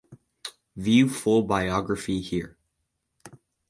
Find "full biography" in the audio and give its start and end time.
1.09-2.21